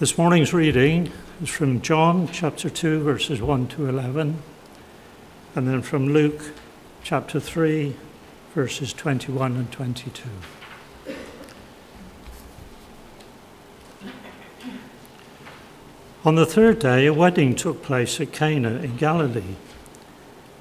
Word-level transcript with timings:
This 0.00 0.16
morning's 0.16 0.54
reading 0.54 1.12
is 1.42 1.50
from 1.50 1.82
John 1.82 2.26
chapter 2.32 2.70
2, 2.70 3.02
verses 3.02 3.42
1 3.42 3.68
to 3.68 3.86
11, 3.86 4.42
and 5.54 5.68
then 5.68 5.82
from 5.82 6.08
Luke 6.08 6.54
chapter 7.02 7.38
3, 7.38 7.94
verses 8.54 8.94
21 8.94 9.56
and 9.56 9.70
22. 9.70 10.30
On 16.24 16.34
the 16.34 16.46
third 16.46 16.78
day, 16.78 17.04
a 17.04 17.12
wedding 17.12 17.54
took 17.54 17.82
place 17.82 18.22
at 18.22 18.32
Cana 18.32 18.76
in 18.76 18.96
Galilee. 18.96 19.56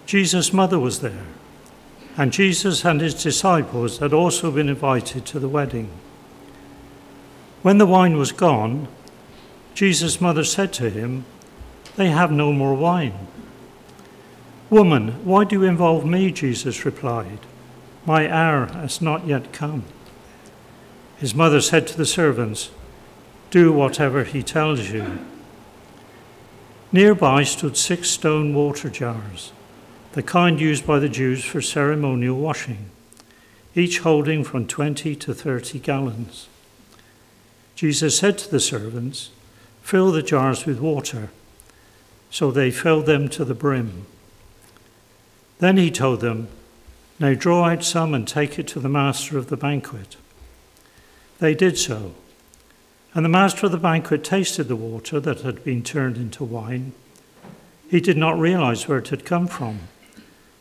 Jesus' 0.06 0.52
mother 0.52 0.80
was 0.80 1.00
there, 1.00 1.28
and 2.18 2.34
Jesus 2.34 2.84
and 2.84 3.00
his 3.00 3.14
disciples 3.14 4.00
had 4.00 4.12
also 4.12 4.52
been 4.52 4.68
invited 4.68 5.26
to 5.28 5.40
the 5.40 5.48
wedding. 5.48 5.90
When 7.62 7.78
the 7.78 7.86
wine 7.86 8.18
was 8.18 8.34
gone, 8.34 8.90
Jesus' 9.74 10.20
mother 10.20 10.44
said 10.44 10.74
to 10.74 10.90
him, 10.90 11.26
They 11.96 12.10
have 12.10 12.32
no 12.32 12.52
more 12.52 12.74
wine. 12.74 13.28
Woman, 14.70 15.26
why 15.26 15.46
do 15.46 15.56
you 15.56 15.64
involve 15.64 16.06
me? 16.06 16.32
Jesus 16.32 16.86
replied, 16.86 17.40
My 18.06 18.32
hour 18.32 18.68
has 18.68 19.02
not 19.02 19.26
yet 19.26 19.52
come. 19.52 19.84
His 21.18 21.34
mother 21.34 21.60
said 21.60 21.88
to 21.88 21.98
the 21.98 22.06
servants, 22.06 22.70
Do 23.50 23.74
whatever 23.74 24.24
he 24.24 24.44
tells 24.44 24.90
you. 24.90 25.20
Nearby 26.92 27.44
stood 27.44 27.78
six 27.78 28.10
stone 28.10 28.54
water 28.54 28.90
jars, 28.90 29.52
the 30.14 30.24
kind 30.24 30.60
used 30.60 30.88
by 30.88 31.00
the 31.00 31.10
Jews 31.10 31.44
for 31.44 31.62
ceremonial 31.62 32.38
washing, 32.38 32.90
each 33.76 34.00
holding 34.00 34.44
from 34.44 34.68
20 34.68 35.16
to 35.16 35.34
30 35.34 35.80
gallons. 35.80 36.48
Jesus 37.76 38.18
said 38.18 38.38
to 38.40 38.52
the 38.52 38.60
servants, 38.60 39.30
Fill 39.90 40.12
the 40.12 40.22
jars 40.22 40.68
with 40.68 40.80
water. 40.80 41.32
So 42.30 42.52
they 42.52 42.70
filled 42.70 43.08
them 43.08 43.28
to 43.30 43.44
the 43.44 43.56
brim. 43.56 44.06
Then 45.58 45.78
he 45.78 45.90
told 45.90 46.22
them, 46.22 46.48
Now 47.18 47.34
draw 47.34 47.64
out 47.64 47.84
some 47.84 48.14
and 48.14 48.28
take 48.28 48.60
it 48.60 48.68
to 48.68 48.80
the 48.80 48.88
master 48.88 49.40
of 49.40 49.48
the 49.48 49.58
banquet. 49.58 50.16
They 51.40 51.56
did 51.56 51.76
so. 51.76 52.14
And 53.16 53.26
the 53.26 53.30
master 53.30 53.66
of 53.66 53.72
the 53.72 53.80
banquet 53.80 54.24
tasted 54.24 54.68
the 54.68 54.76
water 54.76 55.20
that 55.22 55.42
had 55.42 55.64
been 55.64 55.82
turned 55.82 56.18
into 56.18 56.44
wine. 56.44 56.94
He 57.90 58.00
did 58.00 58.16
not 58.16 58.38
realize 58.38 58.88
where 58.88 59.00
it 59.00 59.08
had 59.08 59.26
come 59.26 59.48
from, 59.48 59.80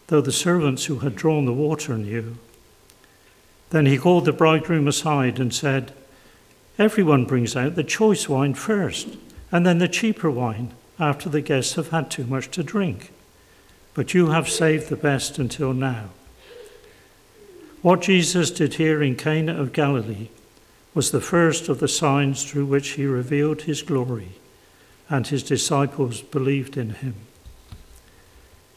though 0.06 0.22
the 0.22 0.32
servants 0.32 0.86
who 0.86 1.00
had 1.00 1.14
drawn 1.14 1.44
the 1.44 1.52
water 1.52 1.98
knew. 1.98 2.38
Then 3.68 3.84
he 3.84 3.98
called 3.98 4.24
the 4.24 4.32
bridegroom 4.32 4.88
aside 4.88 5.38
and 5.38 5.52
said, 5.52 5.92
Everyone 6.78 7.24
brings 7.24 7.56
out 7.56 7.74
the 7.74 7.82
choice 7.82 8.28
wine 8.28 8.54
first, 8.54 9.16
and 9.50 9.66
then 9.66 9.78
the 9.78 9.88
cheaper 9.88 10.30
wine 10.30 10.72
after 11.00 11.28
the 11.28 11.40
guests 11.40 11.74
have 11.74 11.88
had 11.88 12.08
too 12.08 12.24
much 12.24 12.50
to 12.52 12.62
drink. 12.62 13.12
But 13.94 14.14
you 14.14 14.28
have 14.28 14.48
saved 14.48 14.88
the 14.88 14.96
best 14.96 15.38
until 15.38 15.72
now. 15.72 16.10
What 17.82 18.02
Jesus 18.02 18.50
did 18.50 18.74
here 18.74 19.02
in 19.02 19.16
Cana 19.16 19.60
of 19.60 19.72
Galilee 19.72 20.28
was 20.94 21.10
the 21.10 21.20
first 21.20 21.68
of 21.68 21.80
the 21.80 21.88
signs 21.88 22.44
through 22.44 22.66
which 22.66 22.90
he 22.90 23.06
revealed 23.06 23.62
his 23.62 23.82
glory, 23.82 24.32
and 25.08 25.26
his 25.26 25.42
disciples 25.42 26.22
believed 26.22 26.76
in 26.76 26.90
him. 26.90 27.14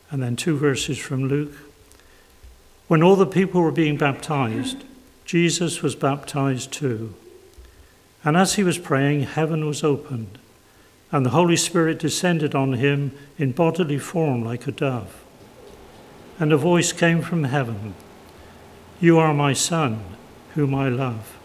And 0.10 0.24
then 0.24 0.36
two 0.36 0.58
verses 0.58 0.98
from 0.98 1.28
Luke. 1.28 1.54
When 2.88 3.04
all 3.04 3.16
the 3.16 3.26
people 3.26 3.62
were 3.62 3.72
being 3.72 3.98
baptized, 3.98 4.84
Jesus 5.24 5.82
was 5.82 5.96
baptized 5.96 6.72
too. 6.72 7.14
And 8.24 8.38
as 8.38 8.56
he 8.56 8.64
was 8.64 8.78
praying, 8.78 9.24
heaven 9.24 9.66
was 9.66 9.84
opened, 9.84 10.38
and 11.12 11.26
the 11.26 11.32
Holy 11.32 11.56
Spirit 11.56 12.00
descended 12.00 12.54
on 12.54 12.74
him 12.74 13.12
in 13.38 13.52
bodily 13.52 13.98
form 13.98 14.44
like 14.44 14.68
a 14.68 14.72
dove. 14.72 15.24
And 16.40 16.54
a 16.54 16.58
voice 16.58 16.94
came 16.94 17.22
from 17.22 17.44
heaven 17.46 17.96
You 19.00 19.18
are 19.18 19.34
my 19.34 19.54
Son, 19.54 20.04
whom 20.54 20.76
I 20.76 20.90
love. 20.90 21.38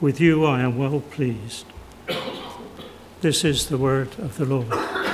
With 0.00 0.20
you 0.20 0.46
I 0.46 0.60
am 0.60 0.78
well 0.78 1.00
pleased. 1.00 1.66
This 3.20 3.44
is 3.44 3.68
the 3.68 3.78
word 3.78 4.18
of 4.18 4.38
the 4.38 4.46
Lord. 4.46 5.09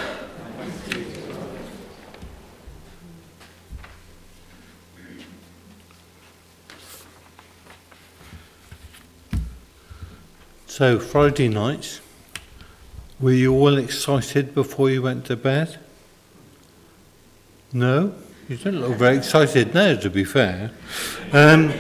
So, 10.77 10.99
Friday 10.99 11.49
night, 11.49 12.03
were 13.19 13.33
you 13.33 13.55
all 13.55 13.79
excited 13.79 14.55
before 14.55 14.91
you 14.91 15.01
went 15.01 15.25
to 15.25 15.35
bed? 15.35 15.79
No? 17.73 18.13
You 18.47 18.59
don't 18.59 18.83
look 18.83 18.99
very 18.99 19.17
excited 19.17 19.73
now, 19.73 19.97
to 19.97 20.11
be 20.11 20.23
fair. 20.23 20.73
Um, 21.33 21.73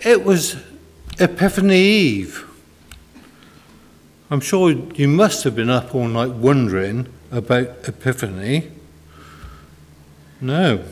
it 0.00 0.24
was 0.24 0.56
Epiphany 1.20 1.78
Eve. 1.78 2.44
I'm 4.32 4.40
sure 4.40 4.72
you 4.72 5.06
must 5.06 5.44
have 5.44 5.54
been 5.54 5.70
up 5.70 5.94
all 5.94 6.08
night 6.08 6.32
wondering 6.32 7.06
about 7.30 7.86
Epiphany. 7.86 8.68
No. 10.40 10.82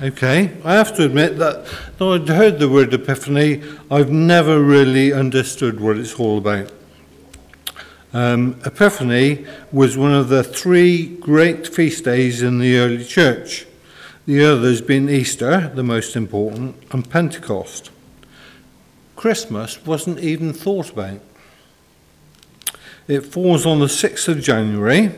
Okay. 0.00 0.52
I 0.64 0.74
have 0.74 0.94
to 0.94 1.06
admit 1.06 1.38
that 1.38 1.66
though 1.98 2.12
I'd 2.12 2.28
heard 2.28 2.60
the 2.60 2.68
word 2.68 2.94
Epiphany, 2.94 3.64
I've 3.90 4.12
never 4.12 4.62
really 4.62 5.12
understood 5.12 5.80
what 5.80 5.96
it's 5.96 6.14
all 6.14 6.38
about. 6.38 6.70
Um, 8.12 8.60
Epiphany 8.64 9.46
was 9.70 9.96
one 9.96 10.12
of 10.12 10.28
the 10.28 10.42
three 10.42 11.06
great 11.06 11.66
feast 11.68 12.04
days 12.04 12.42
in 12.42 12.58
the 12.58 12.76
early 12.76 13.04
church. 13.04 13.66
The 14.26 14.44
others 14.44 14.80
being 14.80 15.08
Easter, 15.08 15.70
the 15.74 15.84
most 15.84 16.16
important, 16.16 16.76
and 16.90 17.08
Pentecost. 17.08 17.90
Christmas 19.14 19.84
wasn't 19.86 20.18
even 20.18 20.52
thought 20.52 20.90
about. 20.90 21.20
It 23.06 23.20
falls 23.20 23.64
on 23.64 23.78
the 23.78 23.86
6th 23.86 24.28
of 24.28 24.40
January. 24.40 25.12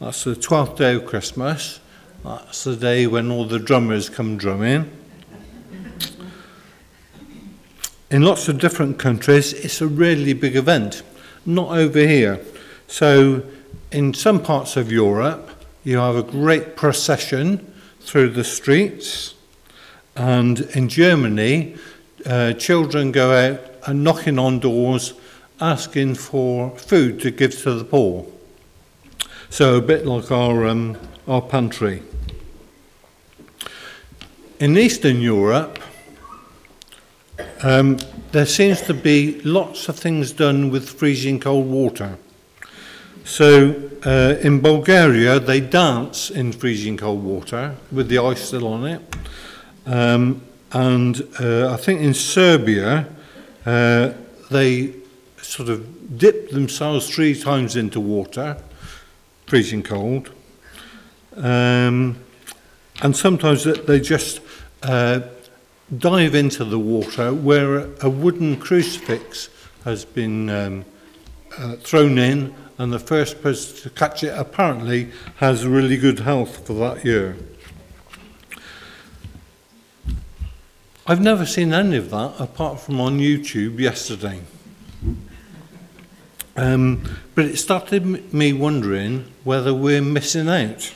That's 0.00 0.24
the 0.24 0.34
12th 0.34 0.78
day 0.78 0.94
of 0.94 1.06
Christmas. 1.06 1.80
That's 2.24 2.64
the 2.64 2.76
day 2.76 3.06
when 3.06 3.30
all 3.30 3.44
the 3.44 3.58
drummers 3.58 4.08
come 4.08 4.38
drumming. 4.38 4.90
In 8.10 8.22
lots 8.22 8.48
of 8.48 8.58
different 8.58 8.98
countries, 8.98 9.52
it's 9.52 9.80
a 9.80 9.86
really 9.86 10.32
big 10.32 10.56
event 10.56 11.02
not 11.44 11.76
over 11.76 11.98
here. 11.98 12.40
So, 12.86 13.42
in 13.90 14.14
some 14.14 14.42
parts 14.42 14.76
of 14.76 14.90
Europe, 14.90 15.50
you 15.84 15.98
have 15.98 16.16
a 16.16 16.22
great 16.22 16.76
procession 16.76 17.72
through 18.00 18.30
the 18.30 18.44
streets, 18.44 19.34
and 20.16 20.60
in 20.74 20.88
Germany, 20.88 21.76
uh, 22.26 22.52
children 22.54 23.12
go 23.12 23.32
out 23.32 23.60
and 23.86 24.04
knocking 24.04 24.38
on 24.38 24.60
doors 24.60 25.14
asking 25.60 26.14
for 26.14 26.76
food 26.76 27.20
to 27.20 27.30
give 27.30 27.56
to 27.62 27.74
the 27.74 27.84
poor. 27.84 28.26
So, 29.50 29.76
a 29.76 29.82
bit 29.82 30.06
like 30.06 30.30
our, 30.30 30.66
um, 30.66 30.96
our 31.28 31.42
pantry. 31.42 32.02
In 34.58 34.76
Eastern 34.78 35.20
Europe, 35.20 35.78
um, 37.62 37.98
there 38.32 38.46
seems 38.46 38.80
to 38.82 38.94
be 38.94 39.40
lots 39.42 39.88
of 39.88 39.96
things 39.96 40.32
done 40.32 40.70
with 40.70 40.88
freezing 40.88 41.38
cold 41.38 41.66
water. 41.66 42.16
So 43.24 43.90
uh, 44.04 44.36
in 44.40 44.60
Bulgaria, 44.60 45.38
they 45.38 45.60
dance 45.60 46.30
in 46.30 46.52
freezing 46.52 46.96
cold 46.96 47.22
water 47.22 47.76
with 47.92 48.08
the 48.08 48.18
ice 48.18 48.40
still 48.48 48.66
on 48.66 48.86
it. 48.86 49.16
Um, 49.84 50.42
and 50.72 51.22
uh, 51.38 51.72
I 51.72 51.76
think 51.76 52.00
in 52.00 52.14
Serbia, 52.14 53.06
uh, 53.66 54.12
they 54.50 54.94
sort 55.42 55.68
of 55.68 56.18
dip 56.18 56.50
themselves 56.50 57.14
three 57.14 57.34
times 57.38 57.76
into 57.76 58.00
water, 58.00 58.56
freezing 59.46 59.82
cold. 59.82 60.30
Um, 61.36 62.16
and 63.02 63.14
sometimes 63.14 63.64
they 63.64 64.00
just 64.00 64.40
uh, 64.82 65.20
dive 65.98 66.34
into 66.34 66.64
the 66.64 66.78
water 66.78 67.32
where 67.34 67.88
a 68.02 68.08
wooden 68.08 68.56
crucifix 68.56 69.48
has 69.84 70.04
been 70.04 70.48
um, 70.48 70.84
uh, 71.58 71.76
thrown 71.76 72.18
in, 72.18 72.54
and 72.78 72.92
the 72.92 72.98
first 72.98 73.42
person 73.42 73.82
to 73.82 73.90
catch 73.90 74.24
it 74.24 74.36
apparently 74.38 75.10
has 75.36 75.66
really 75.66 75.96
good 75.96 76.20
health 76.20 76.66
for 76.66 76.72
that 76.74 77.04
year. 77.04 77.36
I've 81.06 81.20
never 81.20 81.44
seen 81.44 81.72
any 81.72 81.96
of 81.96 82.10
that 82.10 82.34
apart 82.38 82.80
from 82.80 83.00
on 83.00 83.18
YouTube 83.18 83.78
yesterday. 83.78 84.40
Um, 86.54 87.18
but 87.34 87.46
it 87.46 87.56
started 87.56 88.32
me 88.32 88.52
wondering 88.52 89.32
whether 89.42 89.74
we're 89.74 90.02
missing 90.02 90.48
out. 90.48 90.94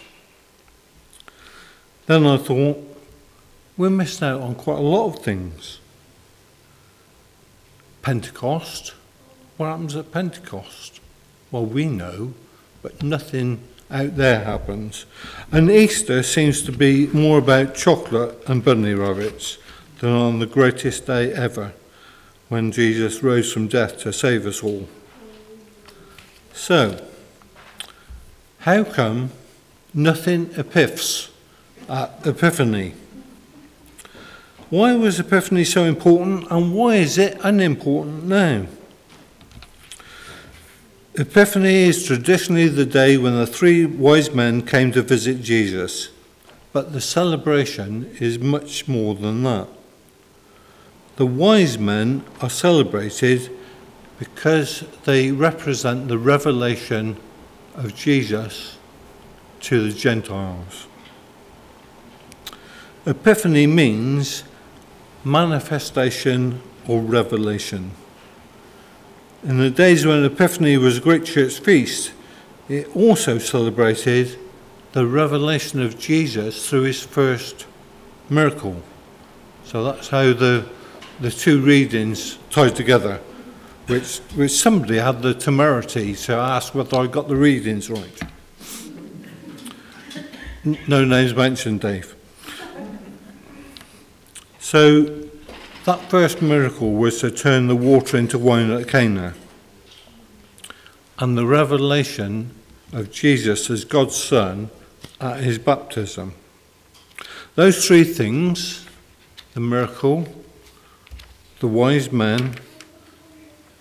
Then 2.06 2.25
I 2.25 2.37
thought, 2.37 2.95
we're 3.76 3.90
missing 3.90 4.28
out 4.28 4.40
on 4.40 4.55
quite 4.55 4.78
a 4.78 4.82
lot 4.82 5.06
of 5.14 5.23
things. 5.23 5.81
Pentecost. 8.02 8.94
What 9.56 9.67
happens 9.69 9.96
at 9.96 10.12
Pentecost? 10.12 11.00
Well, 11.50 11.67
we 11.67 11.87
know, 11.87 12.34
but 12.82 13.02
nothing 13.02 13.61
out 13.90 14.17
there 14.17 14.44
happens. 14.44 15.06
And 15.50 15.70
Easter 15.70 16.23
seems 16.23 16.62
to 16.62 16.73
be 16.73 17.06
more 17.08 17.38
about 17.38 17.75
chocolate 17.75 18.49
and 18.49 18.64
bunny 18.64 18.94
rabbits 18.94 19.58
than 20.00 20.11
on 20.11 20.38
the 20.38 20.46
greatest 20.46 21.06
day 21.06 21.32
ever, 21.32 21.73
when 22.49 22.73
Jesus 22.73 23.23
rose 23.23 23.52
from 23.52 23.67
death 23.67 23.99
to 24.00 24.12
save 24.12 24.46
us 24.46 24.62
all. 24.62 24.88
So, 26.52 27.05
how 28.61 28.84
come 28.84 29.31
nothing 29.94 30.50
epiphs 30.56 31.31
at 31.88 32.26
Epiphany? 32.26 32.94
Why 34.68 34.94
was 34.94 35.20
Epiphany 35.20 35.62
so 35.62 35.84
important 35.84 36.50
and 36.50 36.74
why 36.74 36.96
is 36.96 37.18
it 37.18 37.38
unimportant 37.44 38.24
now? 38.24 38.66
Epiphany 41.14 41.84
is 41.84 42.04
traditionally 42.04 42.68
the 42.68 42.84
day 42.84 43.16
when 43.16 43.34
the 43.34 43.46
three 43.46 43.86
wise 43.86 44.32
men 44.32 44.62
came 44.62 44.90
to 44.92 45.02
visit 45.02 45.40
Jesus, 45.40 46.10
but 46.72 46.92
the 46.92 47.00
celebration 47.00 48.14
is 48.18 48.40
much 48.40 48.88
more 48.88 49.14
than 49.14 49.44
that. 49.44 49.68
The 51.14 51.26
wise 51.26 51.78
men 51.78 52.24
are 52.42 52.50
celebrated 52.50 53.50
because 54.18 54.84
they 55.04 55.30
represent 55.30 56.08
the 56.08 56.18
revelation 56.18 57.16
of 57.76 57.94
Jesus 57.94 58.76
to 59.60 59.90
the 59.90 59.96
Gentiles. 59.96 60.88
Epiphany 63.06 63.68
means 63.68 64.42
manifestation 65.26 66.62
or 66.87 67.00
revelation. 67.00 67.90
In 69.43 69.58
the 69.58 69.70
days 69.70 70.06
when 70.06 70.25
Epiphany 70.25 70.76
was 70.76 70.99
a 70.99 71.00
great 71.00 71.25
church 71.25 71.58
feast, 71.58 72.12
it 72.69 72.94
also 72.94 73.38
celebrated 73.38 74.38
the 74.93 75.05
revelation 75.05 75.82
of 75.82 75.99
Jesus 75.99 76.69
through 76.69 76.82
his 76.82 77.02
first 77.02 77.67
miracle. 78.31 78.81
So 79.64 79.82
that's 79.82 80.08
how 80.08 80.32
the, 80.32 80.64
the 81.20 81.32
two 81.32 81.61
readings 81.61 82.38
tied 82.50 82.76
together, 82.76 83.20
which, 83.88 84.19
which 84.37 84.52
somebody 84.52 84.99
had 84.99 85.23
the 85.23 85.34
temerity 85.34 86.14
to 86.14 86.34
ask 86.34 86.73
whether 86.73 86.99
I 86.99 87.08
got 87.08 87.26
the 87.26 87.37
readings 87.37 87.90
right. 87.90 88.23
No 90.87 91.05
names 91.05 91.34
mentioned, 91.34 91.81
Dave. 91.81 92.15
So 94.66 95.04
that 95.84 96.10
first 96.10 96.42
miracle 96.42 96.90
was 96.90 97.20
to 97.20 97.30
turn 97.30 97.68
the 97.68 97.76
water 97.76 98.16
into 98.16 98.36
wine 98.36 98.72
at 98.72 98.88
Cana. 98.88 99.34
And 101.20 101.38
the 101.38 101.46
revelation 101.46 102.50
of 102.92 103.12
Jesus 103.12 103.70
as 103.70 103.84
God's 103.84 104.16
Son 104.16 104.70
at 105.20 105.38
his 105.38 105.58
baptism. 105.58 106.34
Those 107.54 107.86
three 107.86 108.02
things 108.02 108.84
the 109.54 109.60
miracle, 109.60 110.26
the 111.60 111.68
wise 111.68 112.10
men, 112.10 112.56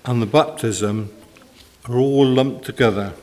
and 0.05 0.21
the 0.21 0.27
baptism 0.27 1.11
are 1.85 1.97
all 1.97 2.27
lumped 2.27 2.63
together. 2.63 3.13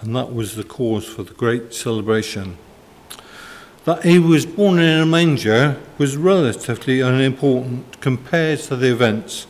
And 0.00 0.14
that 0.14 0.32
was 0.32 0.54
the 0.54 0.62
cause 0.62 1.04
for 1.04 1.24
the 1.24 1.34
great 1.34 1.74
celebration 1.74 2.58
that 3.88 4.04
he 4.04 4.18
was 4.18 4.44
born 4.44 4.78
in 4.78 5.00
a 5.00 5.06
manger 5.06 5.80
was 5.96 6.14
relatively 6.14 7.00
unimportant 7.00 7.98
compared 8.02 8.58
to 8.58 8.76
the 8.76 8.92
events 8.92 9.46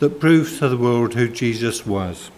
that 0.00 0.20
proved 0.20 0.58
to 0.58 0.68
the 0.68 0.76
world 0.76 1.14
who 1.14 1.26
Jesus 1.26 1.86
was. 1.86 2.30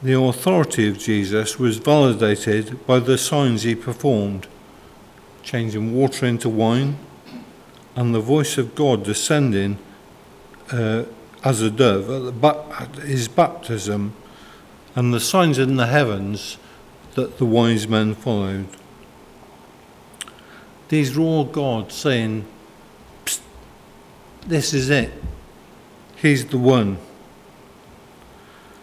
The 0.00 0.16
authority 0.16 0.88
of 0.88 0.96
Jesus 0.96 1.58
was 1.58 1.78
validated 1.78 2.86
by 2.86 3.00
the 3.00 3.18
signs 3.18 3.64
he 3.64 3.74
performed, 3.74 4.46
changing 5.42 5.92
water 5.92 6.24
into 6.24 6.48
wine, 6.48 6.98
and 7.96 8.14
the 8.14 8.20
voice 8.20 8.58
of 8.58 8.76
God 8.76 9.02
descending 9.02 9.76
uh, 10.70 11.02
as 11.42 11.60
a 11.62 11.70
dove 11.72 12.44
at, 12.44 12.80
at 12.80 12.94
his 13.02 13.26
baptism, 13.26 14.14
and 14.94 15.12
the 15.12 15.18
signs 15.18 15.58
in 15.58 15.74
the 15.74 15.88
heavens 15.88 16.58
that 17.16 17.38
the 17.38 17.44
wise 17.44 17.88
men 17.88 18.14
followed. 18.14 18.68
These 20.92 21.16
are 21.16 21.22
all 21.22 21.44
God 21.44 21.90
saying, 21.90 22.44
This 24.46 24.74
is 24.74 24.90
it. 24.90 25.10
He's 26.16 26.44
the 26.44 26.58
one. 26.58 26.98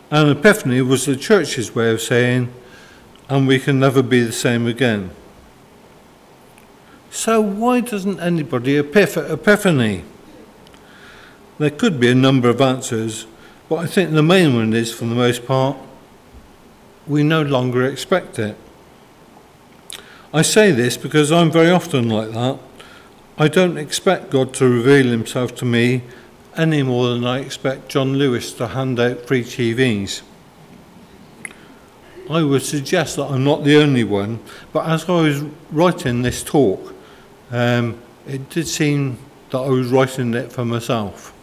And 0.10 0.32
Epiphany 0.32 0.82
was 0.82 1.06
the 1.06 1.16
church's 1.16 1.76
way 1.76 1.92
of 1.92 2.02
saying, 2.02 2.52
and 3.30 3.48
we 3.48 3.60
can 3.60 3.80
never 3.80 4.02
be 4.02 4.24
the 4.24 4.32
same 4.32 4.66
again. 4.66 5.12
So, 7.12 7.42
why 7.42 7.82
doesn't 7.82 8.20
anybody 8.20 8.82
epiph- 8.82 9.32
Epiphany? 9.32 10.04
There 11.60 11.70
could 11.70 12.00
be 12.00 12.10
a 12.10 12.16
number 12.16 12.50
of 12.50 12.60
answers, 12.60 13.28
but 13.70 13.76
I 13.76 13.86
think 13.86 14.14
the 14.14 14.24
main 14.24 14.56
one 14.56 14.74
is, 14.74 14.92
for 14.92 15.06
the 15.06 15.14
most 15.14 15.46
part, 15.46 15.78
we 17.06 17.22
no 17.22 17.44
longer 17.44 17.86
expect 17.86 18.40
it. 18.40 18.58
I 20.32 20.44
say 20.44 20.72
this 20.72 20.96
because 20.96 21.32
I'm 21.32 21.50
very 21.50 21.72
often 21.72 22.08
like 22.08 22.30
that. 22.34 22.60
I 23.40 23.48
don't 23.48 23.78
expect 23.80 24.30
God 24.30 24.54
to 24.56 24.70
reveal 24.70 25.08
himself 25.08 25.56
to 25.56 25.66
me 25.66 26.04
any 26.56 26.84
more 26.84 27.10
than 27.10 27.26
I 27.26 27.40
expect 27.40 27.90
John 27.90 28.14
Lewis 28.14 28.54
to 28.54 28.68
hand 28.68 29.00
out 29.00 29.26
free 29.26 29.44
TVs. 29.44 30.22
I 32.30 32.44
would 32.44 32.62
suggest 32.62 33.16
that 33.16 33.26
I'm 33.26 33.44
not 33.44 33.64
the 33.64 33.78
only 33.78 34.04
one, 34.04 34.40
but 34.72 34.88
as 34.88 35.10
I 35.10 35.20
was 35.20 35.42
writing 35.72 36.22
this 36.22 36.44
talk, 36.44 36.94
um, 37.50 38.00
it 38.28 38.52
did 38.52 38.68
seem 38.68 39.18
that 39.50 39.58
I 39.58 39.70
was 39.70 39.88
writing 39.88 40.36
it 40.36 40.52
for 40.52 40.64
myself. 40.64 41.34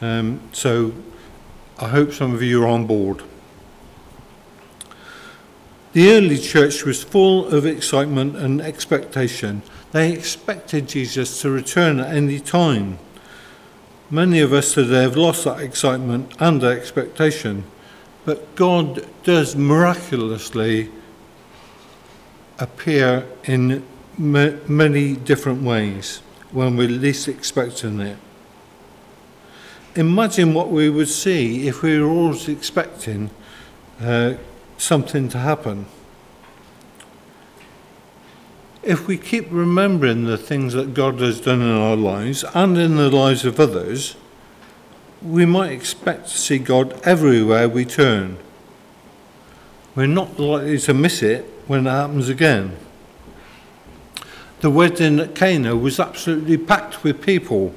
Um, 0.00 0.40
so 0.52 0.94
I 1.78 1.88
hope 1.88 2.14
some 2.14 2.32
of 2.34 2.42
you 2.42 2.64
are 2.64 2.68
on 2.68 2.86
board. 2.86 3.22
The 5.92 6.12
early 6.12 6.38
church 6.38 6.84
was 6.84 7.02
full 7.02 7.48
of 7.48 7.66
excitement 7.66 8.36
and 8.36 8.60
expectation. 8.60 9.62
They 9.90 10.12
expected 10.12 10.86
Jesus 10.86 11.40
to 11.40 11.50
return 11.50 11.98
at 11.98 12.14
any 12.14 12.38
time. 12.38 12.98
Many 14.08 14.38
of 14.38 14.52
us 14.52 14.74
today 14.74 15.02
have 15.02 15.16
lost 15.16 15.44
that 15.44 15.58
excitement 15.58 16.32
and 16.38 16.62
expectation, 16.62 17.64
but 18.24 18.54
God 18.54 19.04
does 19.24 19.56
miraculously 19.56 20.90
appear 22.60 23.26
in 23.44 23.84
many 24.16 25.16
different 25.16 25.62
ways 25.62 26.18
when 26.52 26.76
we're 26.76 26.88
least 26.88 27.26
expecting 27.26 27.98
it. 28.00 28.16
Imagine 29.96 30.54
what 30.54 30.70
we 30.70 30.88
would 30.88 31.08
see 31.08 31.66
if 31.66 31.82
we 31.82 31.98
were 32.00 32.08
always 32.08 32.48
expecting 32.48 33.30
uh, 34.00 34.34
something 34.80 35.28
to 35.28 35.38
happen. 35.38 35.86
If 38.82 39.06
we 39.06 39.18
keep 39.18 39.46
remembering 39.50 40.24
the 40.24 40.38
things 40.38 40.72
that 40.72 40.94
God 40.94 41.20
has 41.20 41.40
done 41.40 41.60
in 41.60 41.70
our 41.70 41.96
lives 41.96 42.44
and 42.54 42.78
in 42.78 42.96
the 42.96 43.10
lives 43.10 43.44
of 43.44 43.60
others, 43.60 44.16
we 45.22 45.44
might 45.44 45.72
expect 45.72 46.28
to 46.28 46.38
see 46.38 46.58
God 46.58 46.98
everywhere 47.04 47.68
we 47.68 47.84
turn. 47.84 48.38
We're 49.94 50.06
not 50.06 50.38
likely 50.38 50.78
to 50.78 50.94
miss 50.94 51.22
it 51.22 51.44
when 51.66 51.86
it 51.86 51.90
happens 51.90 52.30
again. 52.30 52.76
The 54.60 54.70
wedding 54.70 55.20
at 55.20 55.34
Cana 55.34 55.76
was 55.76 56.00
absolutely 56.00 56.56
packed 56.56 57.04
with 57.04 57.22
people, 57.22 57.74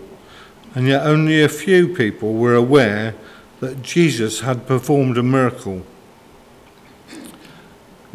and 0.74 0.88
yet 0.88 1.06
only 1.06 1.42
a 1.42 1.50
few 1.50 1.94
people 1.94 2.34
were 2.34 2.56
aware 2.56 3.16
that 3.60 3.82
Jesus 3.82 4.42
had 4.42 4.68
performed 4.68 5.18
a 5.18 5.24
miracle. 5.24 5.86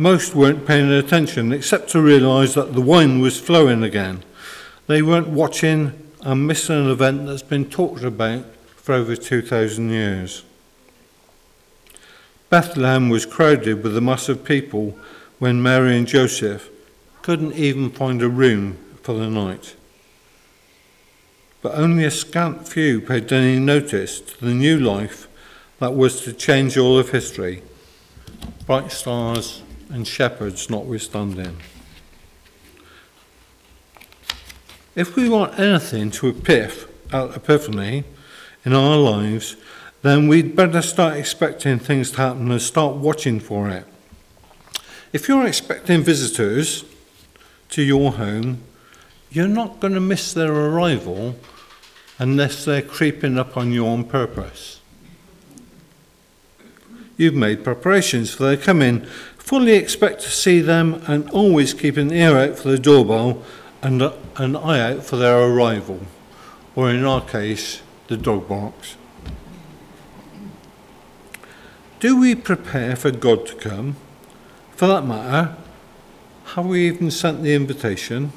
Most 0.01 0.33
weren't 0.33 0.65
paying 0.65 0.93
attention 0.93 1.53
except 1.53 1.91
to 1.91 2.01
realise 2.01 2.55
that 2.55 2.73
the 2.73 2.81
wine 2.81 3.21
was 3.21 3.41
flowing 3.41 3.83
again. 3.83 4.23
They 4.87 5.03
weren't 5.03 5.27
watching 5.27 5.93
and 6.23 6.47
missing 6.47 6.85
an 6.85 6.89
event 6.89 7.27
that's 7.27 7.43
been 7.43 7.69
talked 7.69 8.05
about 8.05 8.45
for 8.77 8.95
over 8.95 9.17
2,000 9.17 9.91
years. 9.91 10.45
Bethlehem 12.49 13.09
was 13.09 13.27
crowded 13.27 13.83
with 13.83 13.97
a 13.97 14.01
mass 14.01 14.29
of 14.29 14.45
people 14.45 14.97
when 15.41 15.61
Mary 15.61 15.99
and 15.99 16.07
Joseph 16.07 16.71
couldn't 17.23 17.55
even 17.55 17.91
find 17.91 18.23
a 18.23 18.29
room 18.29 18.79
for 19.03 19.15
the 19.15 19.29
night. 19.29 19.75
But 21.61 21.75
only 21.75 22.05
a 22.05 22.11
scant 22.13 22.69
few 22.69 23.01
paid 23.01 23.33
any 23.33 23.59
notice 23.59 24.21
to 24.21 24.45
the 24.45 24.55
new 24.55 24.79
life 24.79 25.27
that 25.81 25.95
was 25.95 26.21
to 26.23 26.33
change 26.33 26.79
all 26.79 27.01
of 27.01 27.11
history. 27.11 27.63
Bright 28.65 28.93
stars 28.93 29.63
and 29.91 30.07
shepherds 30.07 30.69
notwithstanding. 30.71 31.57
If 34.95 35.15
we 35.15 35.29
want 35.29 35.59
anything 35.59 36.11
to 36.13 36.33
epiph 36.33 36.89
Epiphany 37.13 38.05
in 38.65 38.73
our 38.75 38.97
lives, 38.97 39.57
then 40.03 40.29
we'd 40.29 40.55
better 40.55 40.83
start 40.83 41.17
expecting 41.17 41.79
things 41.79 42.11
to 42.13 42.17
happen 42.19 42.51
and 42.51 42.61
start 42.61 42.97
watching 42.97 43.41
for 43.41 43.69
it. 43.69 43.85
If 45.13 45.29
you're 45.29 45.47
expecting 45.47 46.03
visitors 46.03 46.85
to 47.71 47.83
your 47.83 48.13
home, 48.13 48.63
you're 49.31 49.49
not 49.49 49.81
going 49.81 49.95
to 49.95 50.01
miss 50.01 50.33
their 50.33 50.53
arrival 50.53 51.37
unless 52.19 52.65
they're 52.65 52.83
creeping 52.83 53.39
up 53.39 53.57
on 53.57 53.73
you 53.73 53.87
on 53.87 54.05
purpose. 54.05 54.81
You've 57.17 57.35
made 57.35 57.65
preparations 57.65 58.33
for 58.35 58.45
their 58.45 58.57
coming, 58.57 59.07
fully 59.49 59.73
expect 59.73 60.21
to 60.21 60.29
see 60.29 60.61
them, 60.61 61.03
and 61.07 61.31
always 61.31 61.73
keep 61.73 61.97
an 61.97 62.13
ear 62.13 62.37
out 62.37 62.59
for 62.59 62.69
the 62.69 62.79
doorbell 62.79 63.43
and 63.81 64.03
an 64.37 64.55
eye 64.55 64.79
out 64.79 65.03
for 65.03 65.17
their 65.17 65.39
arrival, 65.39 66.03
or 66.77 66.91
in 66.91 67.03
our 67.03 67.23
case, 67.23 67.81
the 68.09 68.17
dog 68.19 68.47
barks. 68.47 68.97
Do 71.99 72.21
we 72.21 72.35
prepare 72.35 72.95
for 72.95 73.11
God 73.11 73.47
to 73.47 73.55
come? 73.55 73.97
For 74.77 74.87
that 74.87 75.07
matter, 75.07 75.57
have 76.49 76.67
we 76.67 76.87
even 76.87 77.11
sent 77.11 77.43
the 77.43 77.55
invitation? 77.55 78.33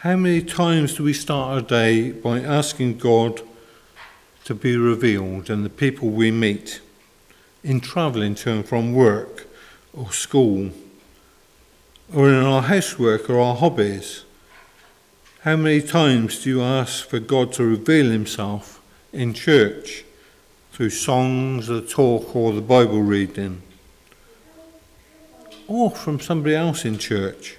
How 0.00 0.16
many 0.16 0.42
times 0.42 0.96
do 0.96 1.04
we 1.04 1.14
start 1.14 1.48
our 1.48 1.66
day 1.66 2.12
by 2.12 2.40
asking 2.40 2.98
God 2.98 3.40
to 4.44 4.54
be 4.54 4.76
revealed 4.76 5.48
in 5.48 5.62
the 5.62 5.70
people 5.70 6.10
we 6.10 6.30
meet, 6.30 6.82
in 7.64 7.80
travelling 7.80 8.34
to 8.34 8.50
and 8.50 8.66
from 8.66 8.92
work 8.92 9.46
or 9.92 10.12
school, 10.12 10.70
or 12.14 12.28
in 12.28 12.42
our 12.42 12.62
housework 12.62 13.28
or 13.30 13.38
our 13.38 13.56
hobbies? 13.56 14.24
How 15.42 15.56
many 15.56 15.82
times 15.82 16.42
do 16.42 16.50
you 16.50 16.62
ask 16.62 17.08
for 17.08 17.18
God 17.18 17.52
to 17.54 17.64
reveal 17.64 18.10
Himself 18.10 18.80
in 19.12 19.34
church 19.34 20.04
through 20.72 20.90
songs, 20.90 21.66
the 21.66 21.82
talk, 21.82 22.34
or 22.34 22.52
the 22.52 22.60
Bible 22.60 23.02
reading? 23.02 23.62
Or 25.66 25.90
from 25.90 26.20
somebody 26.20 26.54
else 26.54 26.84
in 26.84 26.98
church? 26.98 27.56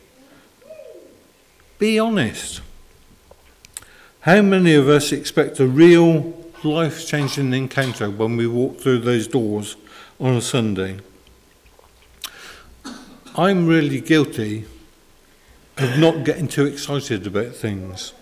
Be 1.78 2.00
honest. 2.00 2.62
How 4.22 4.42
many 4.42 4.74
of 4.76 4.88
us 4.88 5.12
expect 5.12 5.60
a 5.60 5.68
real 5.68 6.34
life 6.64 7.06
changing 7.06 7.54
encounter 7.54 8.10
when 8.10 8.38
we 8.38 8.48
walk 8.48 8.80
through 8.80 9.00
those 9.00 9.28
doors 9.28 9.76
on 10.20 10.36
a 10.36 10.42
Sunday? 10.42 11.00
I'm 13.36 13.68
really 13.68 14.00
guilty 14.00 14.66
of 15.78 15.98
not 15.98 16.24
getting 16.24 16.48
too 16.48 16.66
excited 16.66 17.26
about 17.26 17.56
things. 17.56 18.14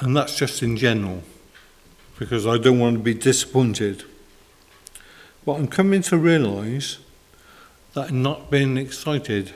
And 0.00 0.16
that's 0.16 0.36
just 0.36 0.62
in 0.62 0.76
general, 0.76 1.22
because 2.18 2.46
I 2.46 2.58
don't 2.58 2.78
want 2.78 2.98
to 2.98 3.02
be 3.02 3.14
disappointed. 3.14 4.04
But 5.44 5.54
I'm 5.54 5.68
coming 5.68 6.02
to 6.02 6.16
realise 6.16 6.98
that 7.94 8.12
not 8.12 8.50
being 8.50 8.76
excited 8.76 9.52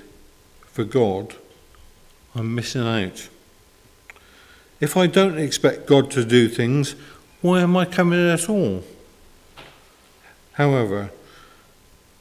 for 0.67 0.85
God 0.85 1.37
I'm 2.35 2.55
missing 2.55 2.87
out. 2.87 3.29
If 4.81 4.97
I 4.97 5.07
don't 5.07 5.39
expect 5.39 5.87
God 5.87 6.11
to 6.13 6.25
do 6.25 6.49
things, 6.49 6.97
why 7.41 7.61
am 7.61 7.77
I 7.77 7.85
coming 7.85 8.29
at 8.29 8.49
all? 8.49 8.83
However, 10.53 11.11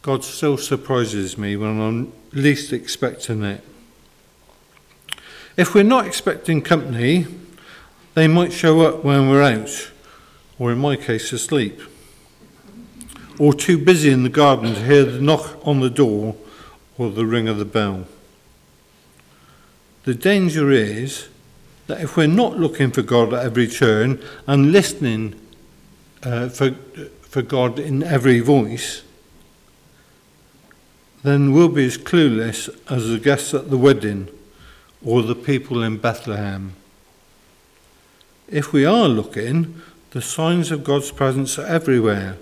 God 0.01 0.23
still 0.23 0.57
surprises 0.57 1.38
me 1.38 1.55
when 1.55 1.79
I'm 1.79 2.13
least 2.31 2.73
expecting 2.73 3.43
it. 3.43 3.63
If 5.57 5.75
we're 5.75 5.83
not 5.83 6.07
expecting 6.07 6.61
company, 6.61 7.27
they 8.13 8.27
might 8.27 8.53
show 8.53 8.81
up 8.81 9.03
when 9.03 9.29
we're 9.29 9.43
out, 9.43 9.91
or 10.57 10.71
in 10.71 10.79
my 10.79 10.95
case, 10.95 11.31
asleep, 11.33 11.79
or 13.38 13.53
too 13.53 13.77
busy 13.77 14.09
in 14.09 14.23
the 14.23 14.29
garden 14.29 14.75
to 14.75 14.85
hear 14.85 15.03
the 15.03 15.21
knock 15.21 15.65
on 15.67 15.81
the 15.81 15.89
door 15.89 16.35
or 16.97 17.09
the 17.09 17.25
ring 17.25 17.47
of 17.47 17.57
the 17.57 17.65
bell. 17.65 18.05
The 20.03 20.15
danger 20.15 20.71
is 20.71 21.27
that 21.88 22.01
if 22.01 22.17
we're 22.17 22.27
not 22.27 22.57
looking 22.57 22.91
for 22.91 23.01
God 23.01 23.33
at 23.33 23.45
every 23.45 23.67
turn 23.67 24.21
and 24.47 24.71
listening 24.71 25.39
uh, 26.23 26.50
for, 26.50 26.75
for 27.31 27.41
God 27.41 27.79
in 27.79 28.03
every 28.03 28.41
voice, 28.41 29.03
then 31.23 31.53
we'll 31.53 31.69
be 31.69 31.85
as 31.85 31.97
clueless 31.97 32.67
as 32.91 33.07
the 33.07 33.19
guests 33.19 33.53
at 33.53 33.69
the 33.69 33.77
wedding 33.77 34.27
or 35.01 35.21
the 35.21 35.33
people 35.33 35.81
in 35.81 35.97
Bethlehem. 35.97 36.73
If 38.50 38.73
we 38.73 38.83
are 38.83 39.07
looking, 39.07 39.81
the 40.09 40.21
signs 40.21 40.71
of 40.71 40.83
God's 40.83 41.09
presence 41.11 41.57
are 41.57 41.65
everywhere, 41.65 42.35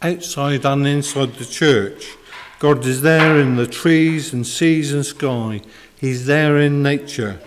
outside 0.00 0.64
and 0.64 0.86
inside 0.86 1.34
the 1.34 1.44
church. 1.44 2.16
God 2.58 2.86
is 2.86 3.02
there 3.02 3.38
in 3.38 3.56
the 3.56 3.66
trees 3.66 4.32
and 4.32 4.46
seas 4.46 4.94
and 4.94 5.04
sky. 5.04 5.60
He's 6.00 6.24
there 6.24 6.56
in 6.56 6.82
nature, 6.82 7.38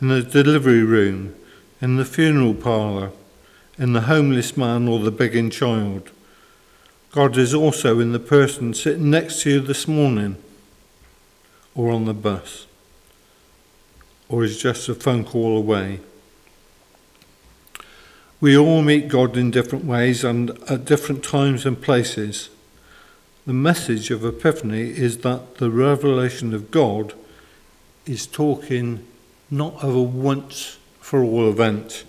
in 0.00 0.08
the 0.08 0.22
delivery 0.22 0.82
room, 0.82 1.36
in 1.80 1.94
the 1.94 2.04
funeral 2.04 2.54
parlour, 2.54 3.12
in 3.78 3.92
the 3.92 4.00
homeless 4.00 4.56
man 4.56 4.88
or 4.88 4.98
the 4.98 5.12
begging 5.12 5.48
child. 5.48 6.10
God 7.14 7.36
is 7.36 7.54
also 7.54 8.00
in 8.00 8.10
the 8.10 8.18
person 8.18 8.74
sitting 8.74 9.08
next 9.08 9.42
to 9.42 9.50
you 9.50 9.60
this 9.60 9.86
morning, 9.86 10.36
or 11.72 11.92
on 11.92 12.06
the 12.06 12.12
bus, 12.12 12.66
or 14.28 14.42
is 14.42 14.60
just 14.60 14.88
a 14.88 14.96
phone 14.96 15.22
call 15.22 15.56
away. 15.56 16.00
We 18.40 18.58
all 18.58 18.82
meet 18.82 19.06
God 19.06 19.36
in 19.36 19.52
different 19.52 19.84
ways 19.84 20.24
and 20.24 20.58
at 20.68 20.86
different 20.86 21.22
times 21.22 21.64
and 21.64 21.80
places. 21.80 22.50
The 23.46 23.52
message 23.52 24.10
of 24.10 24.24
Epiphany 24.24 24.90
is 24.90 25.18
that 25.18 25.58
the 25.58 25.70
revelation 25.70 26.52
of 26.52 26.72
God 26.72 27.14
is 28.06 28.26
talking 28.26 29.06
not 29.52 29.74
of 29.84 29.94
a 29.94 30.02
once 30.02 30.78
for 30.98 31.22
all 31.22 31.48
event, 31.48 32.02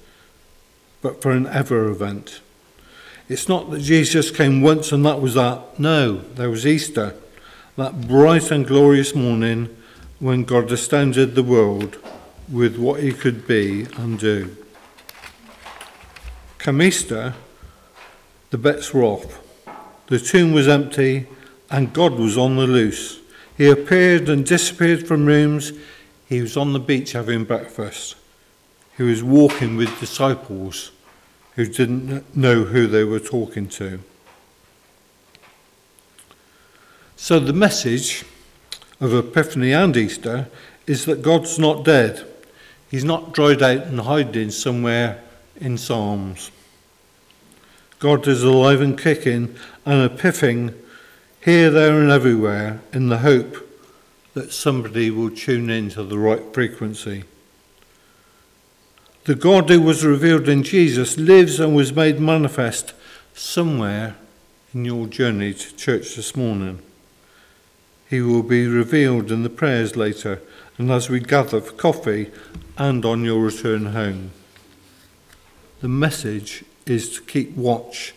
but 1.03 1.21
for 1.21 1.29
an 1.29 1.45
ever 1.45 1.89
event. 1.89 2.39
It's 3.27 3.49
not 3.49 3.71
that 3.71 3.81
Jesus 3.81 4.29
came 4.29 4.61
once 4.61 4.91
and 4.91 5.03
that 5.05 5.19
was 5.19 5.33
that. 5.33 5.79
No, 5.79 6.17
there 6.35 6.49
was 6.49 6.67
Easter, 6.67 7.15
that 7.75 8.07
bright 8.07 8.51
and 8.51 8.67
glorious 8.67 9.15
morning 9.15 9.75
when 10.19 10.43
God 10.43 10.71
astounded 10.71 11.33
the 11.33 11.43
world 11.43 11.97
with 12.51 12.77
what 12.77 13.01
he 13.01 13.11
could 13.11 13.47
be 13.47 13.87
and 13.97 14.19
do. 14.19 14.55
Come 16.59 16.83
Easter, 16.83 17.33
the 18.51 18.59
bets 18.59 18.93
were 18.93 19.03
off. 19.03 19.41
The 20.07 20.19
tomb 20.19 20.53
was 20.53 20.67
empty 20.67 21.27
and 21.71 21.93
God 21.93 22.13
was 22.13 22.37
on 22.37 22.57
the 22.57 22.67
loose. 22.67 23.19
He 23.57 23.67
appeared 23.67 24.29
and 24.29 24.45
disappeared 24.45 25.07
from 25.07 25.25
rooms. 25.25 25.71
He 26.27 26.41
was 26.41 26.55
on 26.55 26.73
the 26.73 26.79
beach 26.79 27.13
having 27.13 27.43
breakfast. 27.43 28.15
He 28.97 29.03
was 29.03 29.23
walking 29.23 29.77
with 29.77 29.99
disciples 29.99 30.91
who 31.55 31.65
didn't 31.65 32.35
know 32.35 32.63
who 32.65 32.87
they 32.87 33.03
were 33.03 33.19
talking 33.19 33.67
to. 33.67 33.99
So, 37.15 37.39
the 37.39 37.53
message 37.53 38.25
of 38.99 39.13
Epiphany 39.13 39.71
and 39.71 39.95
Easter 39.95 40.47
is 40.85 41.05
that 41.05 41.21
God's 41.21 41.57
not 41.57 41.83
dead. 41.83 42.25
He's 42.91 43.05
not 43.05 43.33
dried 43.33 43.61
out 43.63 43.87
and 43.87 44.01
hiding 44.01 44.51
somewhere 44.51 45.23
in 45.59 45.77
Psalms. 45.77 46.51
God 47.99 48.27
is 48.27 48.43
alive 48.43 48.81
and 48.81 48.99
kicking 48.99 49.55
and 49.85 50.09
epiphing 50.09 50.73
here, 51.43 51.69
there, 51.69 51.99
and 51.99 52.11
everywhere 52.11 52.81
in 52.91 53.07
the 53.09 53.19
hope 53.19 53.57
that 54.33 54.51
somebody 54.51 55.09
will 55.09 55.29
tune 55.29 55.69
into 55.69 56.03
the 56.03 56.19
right 56.19 56.53
frequency. 56.53 57.23
The 59.25 59.33
God 59.33 59.71
who 59.71 59.81
was 59.81 60.05
revealed 60.05 60.47
in 60.47 60.61
Jesus 60.61 61.17
lives 61.17 61.59
and 61.59 61.75
was 61.75 61.91
made 61.91 62.19
manifest 62.19 62.93
somewhere 63.33 64.15
in 64.71 64.85
your 64.85 65.07
journey 65.07 65.51
to 65.51 65.75
church 65.75 66.15
this 66.15 66.35
morning. 66.35 66.77
He 68.07 68.21
will 68.21 68.43
be 68.43 68.67
revealed 68.67 69.31
in 69.31 69.41
the 69.41 69.49
prayers 69.49 69.95
later 69.95 70.43
and 70.77 70.91
as 70.91 71.09
we 71.09 71.19
gather 71.21 71.59
for 71.59 71.71
coffee 71.71 72.29
and 72.77 73.03
on 73.03 73.23
your 73.23 73.41
return 73.41 73.87
home. 73.87 74.29
The 75.81 75.87
message 75.87 76.63
is 76.85 77.09
to 77.15 77.23
keep 77.23 77.55
watch 77.55 78.13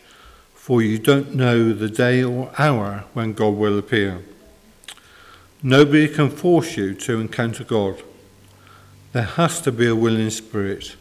for 0.52 0.82
you 0.82 0.98
don't 0.98 1.34
know 1.34 1.72
the 1.72 1.88
day 1.88 2.22
or 2.22 2.52
hour 2.58 3.04
when 3.14 3.32
God 3.32 3.54
will 3.54 3.78
appear. 3.78 4.22
Nobody 5.62 6.06
can 6.06 6.28
force 6.28 6.76
you 6.76 6.92
to 6.96 7.18
encounter 7.18 7.64
God. 7.64 8.02
There 9.18 9.26
has 9.26 9.60
to 9.62 9.72
be 9.72 9.88
a 9.88 9.96
willing 9.96 10.30
spirit, 10.30 10.94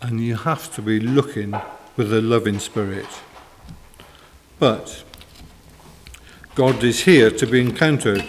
and 0.00 0.18
you 0.18 0.34
have 0.34 0.74
to 0.76 0.80
be 0.80 0.98
looking 0.98 1.54
with 1.94 2.10
a 2.10 2.22
loving 2.22 2.58
spirit. 2.58 3.04
But 4.58 5.04
God 6.54 6.82
is 6.82 7.04
here 7.04 7.30
to 7.30 7.46
be 7.46 7.60
encountered 7.60 8.24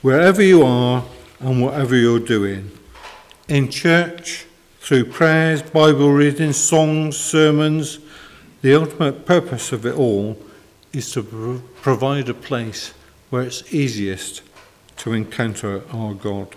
wherever 0.00 0.42
you 0.42 0.62
are 0.62 1.04
and 1.38 1.60
whatever 1.60 1.94
you're 1.96 2.18
doing 2.18 2.70
in 3.46 3.68
church, 3.68 4.46
through 4.80 5.04
prayers, 5.10 5.60
Bible 5.60 6.10
reading, 6.12 6.54
songs, 6.54 7.18
sermons. 7.18 7.98
The 8.62 8.74
ultimate 8.74 9.26
purpose 9.26 9.70
of 9.70 9.84
it 9.84 9.96
all 9.96 10.38
is 10.94 11.12
to 11.12 11.62
provide 11.82 12.30
a 12.30 12.34
place 12.34 12.94
where 13.28 13.42
it's 13.42 13.74
easiest 13.74 14.40
to 14.96 15.12
encounter 15.12 15.82
our 15.92 16.14
God. 16.14 16.56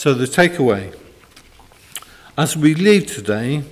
So, 0.00 0.14
the 0.14 0.24
takeaway 0.24 0.96
as 2.38 2.56
we 2.56 2.74
leave 2.74 3.06
today, 3.06 3.64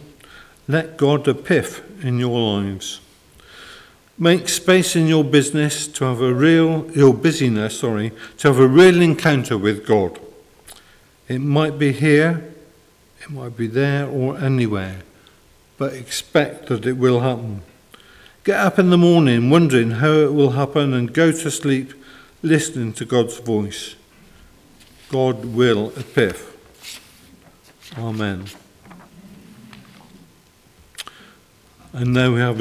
let 0.68 0.98
God 0.98 1.24
epiph 1.24 2.04
in 2.04 2.18
your 2.18 2.38
lives. 2.38 3.00
Make 4.18 4.50
space 4.50 4.94
in 4.94 5.06
your 5.06 5.24
business 5.24 5.88
to 5.88 6.04
have 6.04 6.20
a 6.20 6.34
real, 6.34 6.90
your 6.92 7.14
busyness, 7.14 7.80
sorry, 7.80 8.12
to 8.36 8.48
have 8.48 8.58
a 8.58 8.68
real 8.68 9.00
encounter 9.00 9.56
with 9.56 9.86
God. 9.86 10.20
It 11.28 11.38
might 11.38 11.78
be 11.78 11.92
here, 11.92 12.52
it 13.22 13.30
might 13.30 13.56
be 13.56 13.66
there, 13.66 14.06
or 14.06 14.36
anywhere, 14.36 14.98
but 15.78 15.94
expect 15.94 16.66
that 16.66 16.84
it 16.84 16.98
will 16.98 17.20
happen. 17.20 17.62
Get 18.44 18.60
up 18.60 18.78
in 18.78 18.90
the 18.90 18.98
morning 18.98 19.48
wondering 19.48 19.92
how 19.92 20.12
it 20.12 20.34
will 20.34 20.50
happen 20.50 20.92
and 20.92 21.10
go 21.10 21.32
to 21.32 21.50
sleep 21.50 21.94
listening 22.42 22.92
to 22.92 23.06
God's 23.06 23.38
voice. 23.38 23.94
God 25.10 25.44
will 25.44 25.90
epiph. 25.90 26.54
Amen. 27.98 28.46
And 31.92 32.14
now 32.14 32.32
we 32.32 32.40
have 32.40 32.56